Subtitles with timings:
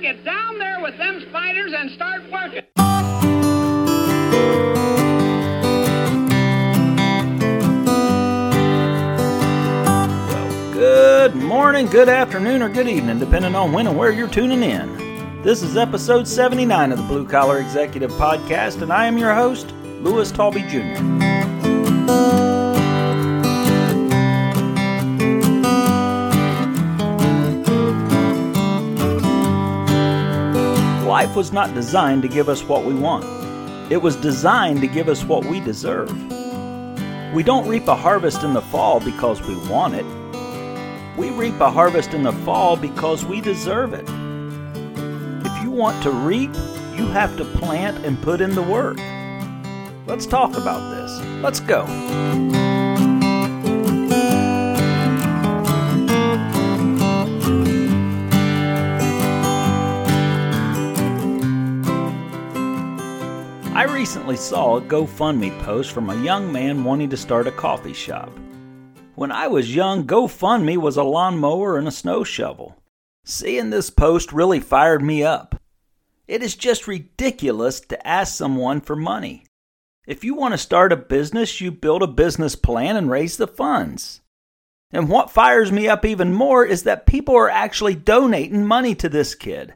[0.00, 2.62] get down there with them spiders and start working.
[10.28, 14.62] Well, good morning, good afternoon, or good evening, depending on when and where you're tuning
[14.62, 15.42] in.
[15.42, 19.72] This is episode 79 of the Blue Collar Executive Podcast, and I am your host,
[20.00, 21.45] Lewis Talby Jr.
[31.16, 33.24] Life was not designed to give us what we want.
[33.90, 36.10] It was designed to give us what we deserve.
[37.32, 40.04] We don't reap a harvest in the fall because we want it.
[41.16, 44.06] We reap a harvest in the fall because we deserve it.
[45.46, 46.52] If you want to reap,
[46.98, 48.98] you have to plant and put in the work.
[50.06, 51.18] Let's talk about this.
[51.42, 51.86] Let's go.
[63.76, 67.92] I recently saw a GoFundMe post from a young man wanting to start a coffee
[67.92, 68.30] shop.
[69.16, 72.74] When I was young, GoFundMe was a lawnmower and a snow shovel.
[73.26, 75.60] Seeing this post really fired me up.
[76.26, 79.44] It is just ridiculous to ask someone for money.
[80.06, 83.46] If you want to start a business, you build a business plan and raise the
[83.46, 84.22] funds.
[84.90, 89.10] And what fires me up even more is that people are actually donating money to
[89.10, 89.74] this kid.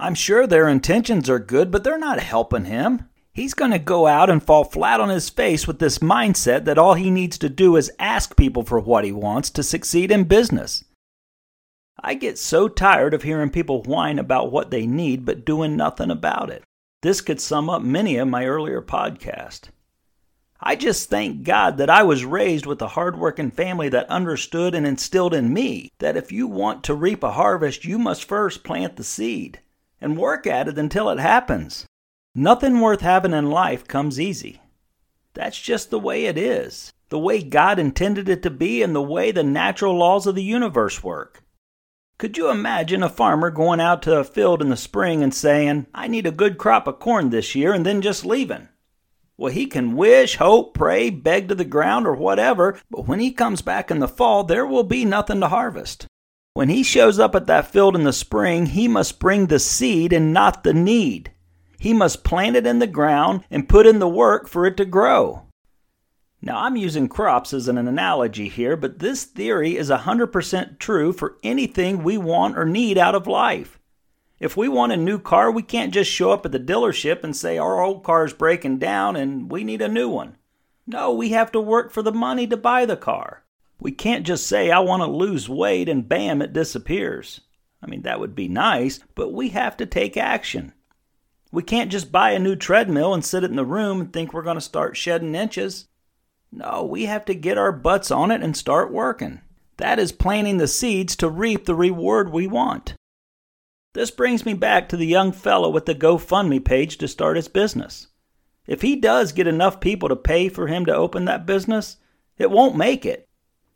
[0.00, 3.08] I'm sure their intentions are good, but they're not helping him.
[3.36, 6.78] He's going to go out and fall flat on his face with this mindset that
[6.78, 10.24] all he needs to do is ask people for what he wants to succeed in
[10.24, 10.84] business.
[12.00, 16.10] I get so tired of hearing people whine about what they need but doing nothing
[16.10, 16.64] about it.
[17.02, 19.68] This could sum up many of my earlier podcasts.
[20.58, 24.86] I just thank God that I was raised with a hardworking family that understood and
[24.86, 28.96] instilled in me that if you want to reap a harvest, you must first plant
[28.96, 29.60] the seed
[30.00, 31.84] and work at it until it happens.
[32.38, 34.60] Nothing worth having in life comes easy.
[35.32, 39.00] That's just the way it is, the way God intended it to be, and the
[39.00, 41.42] way the natural laws of the universe work.
[42.18, 45.86] Could you imagine a farmer going out to a field in the spring and saying,
[45.94, 48.68] I need a good crop of corn this year, and then just leaving?
[49.38, 53.32] Well, he can wish, hope, pray, beg to the ground, or whatever, but when he
[53.32, 56.06] comes back in the fall, there will be nothing to harvest.
[56.52, 60.12] When he shows up at that field in the spring, he must bring the seed
[60.12, 61.32] and not the need.
[61.78, 64.84] He must plant it in the ground and put in the work for it to
[64.84, 65.42] grow.
[66.42, 71.38] Now, I'm using crops as an analogy here, but this theory is 100% true for
[71.42, 73.80] anything we want or need out of life.
[74.38, 77.34] If we want a new car, we can't just show up at the dealership and
[77.34, 80.36] say our old car is breaking down and we need a new one.
[80.86, 83.44] No, we have to work for the money to buy the car.
[83.80, 87.40] We can't just say, I want to lose weight and bam, it disappears.
[87.82, 90.72] I mean, that would be nice, but we have to take action.
[91.52, 94.32] We can't just buy a new treadmill and sit it in the room and think
[94.32, 95.86] we're going to start shedding inches.
[96.52, 99.40] No, we have to get our butts on it and start working.
[99.76, 102.94] That is planting the seeds to reap the reward we want.
[103.92, 107.48] This brings me back to the young fellow with the GoFundMe page to start his
[107.48, 108.08] business.
[108.66, 111.96] If he does get enough people to pay for him to open that business,
[112.36, 113.26] it won't make it.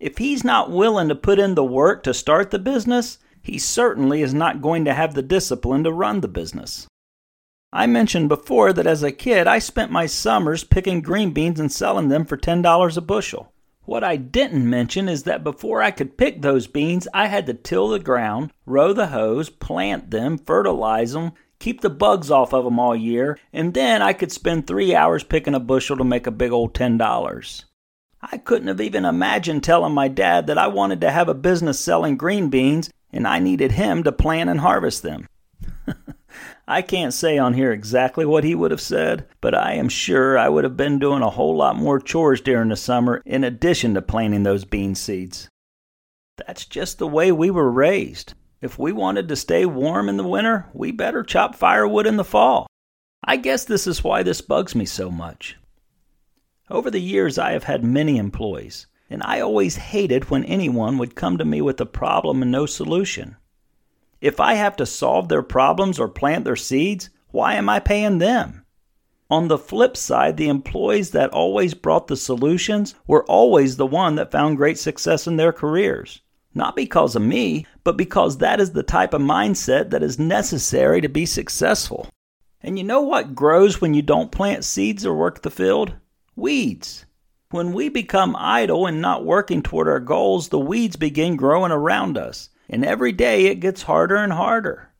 [0.00, 4.22] If he's not willing to put in the work to start the business, he certainly
[4.22, 6.86] is not going to have the discipline to run the business.
[7.72, 11.70] I mentioned before that as a kid I spent my summers picking green beans and
[11.70, 13.52] selling them for $10 a bushel.
[13.84, 17.54] What I didn't mention is that before I could pick those beans, I had to
[17.54, 22.64] till the ground, row the hose, plant them, fertilize them, keep the bugs off of
[22.64, 26.26] them all year, and then I could spend three hours picking a bushel to make
[26.26, 27.64] a big old $10.
[28.22, 31.78] I couldn't have even imagined telling my dad that I wanted to have a business
[31.78, 35.28] selling green beans and I needed him to plant and harvest them.
[36.70, 40.36] I can't say on here exactly what he would have said, but I am sure
[40.36, 43.94] I would have been doing a whole lot more chores during the summer in addition
[43.94, 45.48] to planting those bean seeds.
[46.36, 48.34] That's just the way we were raised.
[48.60, 52.22] If we wanted to stay warm in the winter, we better chop firewood in the
[52.22, 52.66] fall.
[53.24, 55.56] I guess this is why this bugs me so much.
[56.68, 61.14] Over the years, I have had many employees, and I always hated when anyone would
[61.14, 63.36] come to me with a problem and no solution.
[64.20, 68.18] If I have to solve their problems or plant their seeds, why am I paying
[68.18, 68.64] them?
[69.30, 74.16] On the flip side, the employees that always brought the solutions were always the one
[74.16, 76.22] that found great success in their careers.
[76.54, 81.00] Not because of me, but because that is the type of mindset that is necessary
[81.00, 82.08] to be successful.
[82.60, 85.94] And you know what grows when you don't plant seeds or work the field?
[86.34, 87.06] Weeds.
[87.50, 92.18] When we become idle and not working toward our goals, the weeds begin growing around
[92.18, 94.90] us and every day it gets harder and harder.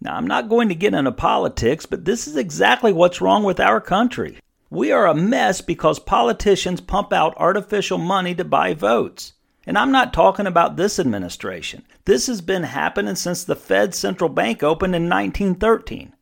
[0.00, 3.60] Now, I'm not going to get into politics, but this is exactly what's wrong with
[3.60, 4.38] our country.
[4.68, 9.34] We are a mess because politicians pump out artificial money to buy votes.
[9.64, 11.84] And I'm not talking about this administration.
[12.04, 16.14] This has been happening since the Fed central bank opened in 1913.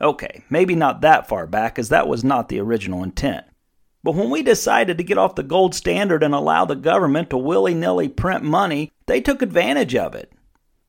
[0.00, 3.46] Okay, maybe not that far back, as that was not the original intent.
[4.04, 7.36] But when we decided to get off the gold standard and allow the government to
[7.36, 10.32] willy nilly print money, they took advantage of it.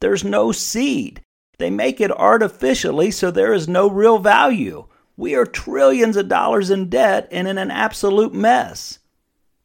[0.02, 1.24] There's no seed.
[1.58, 4.86] They make it artificially so there is no real value.
[5.18, 9.00] We are trillions of dollars in debt and in an absolute mess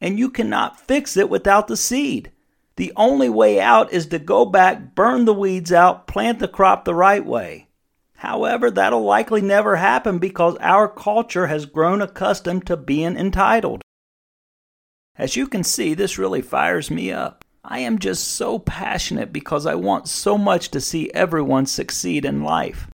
[0.01, 2.31] and you cannot fix it without the seed.
[2.75, 6.83] The only way out is to go back, burn the weeds out, plant the crop
[6.83, 7.67] the right way.
[8.21, 13.81] However, that'll likely never happen because our culture has grown accustomed to being entitled.
[15.17, 17.43] As you can see, this really fires me up.
[17.63, 22.43] I am just so passionate because I want so much to see everyone succeed in
[22.43, 22.87] life.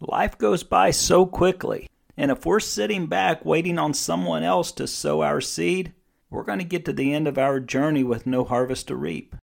[0.00, 4.86] Life goes by so quickly, and if we're sitting back waiting on someone else to
[4.86, 5.92] sow our seed,
[6.30, 9.36] we're going to get to the end of our journey with no harvest to reap.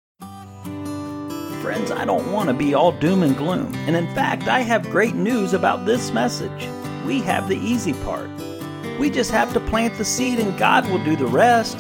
[1.70, 4.90] Friends, I don't want to be all doom and gloom, and in fact, I have
[4.90, 6.69] great news about this message.
[7.06, 8.28] We have the easy part.
[8.99, 11.78] We just have to plant the seed and God will do the rest.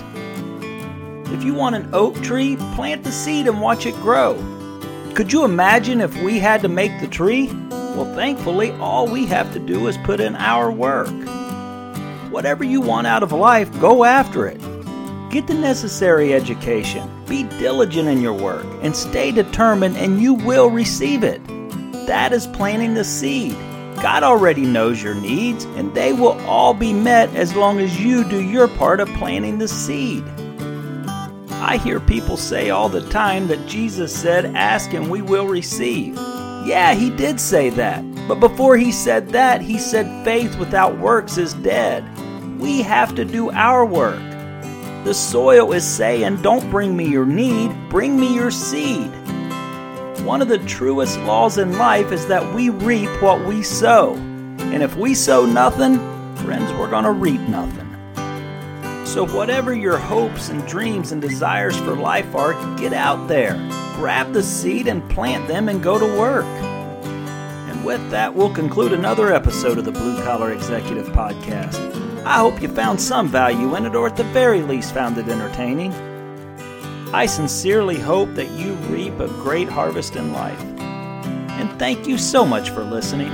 [1.34, 4.34] If you want an oak tree, plant the seed and watch it grow.
[5.16, 7.48] Could you imagine if we had to make the tree?
[7.70, 11.10] Well, thankfully, all we have to do is put in our work.
[12.30, 14.60] Whatever you want out of life, go after it.
[15.32, 20.68] Get the necessary education, be diligent in your work, and stay determined, and you will
[20.68, 21.40] receive it.
[22.06, 23.52] That is planting the seed.
[24.02, 28.28] God already knows your needs, and they will all be met as long as you
[28.28, 30.24] do your part of planting the seed.
[31.52, 36.16] I hear people say all the time that Jesus said, Ask and we will receive.
[36.66, 38.02] Yeah, he did say that.
[38.26, 42.04] But before he said that, he said faith without works is dead.
[42.58, 44.29] We have to do our work.
[45.04, 49.10] The soil is saying, Don't bring me your need, bring me your seed.
[50.26, 54.14] One of the truest laws in life is that we reap what we sow.
[54.14, 55.96] And if we sow nothing,
[56.36, 57.86] friends, we're going to reap nothing.
[59.06, 63.54] So, whatever your hopes and dreams and desires for life are, get out there,
[63.96, 66.44] grab the seed and plant them and go to work.
[66.44, 72.09] And with that, we'll conclude another episode of the Blue Collar Executive Podcast.
[72.24, 75.28] I hope you found some value in it, or at the very least found it
[75.28, 75.92] entertaining.
[77.12, 80.60] I sincerely hope that you reap a great harvest in life.
[80.80, 83.30] And thank you so much for listening.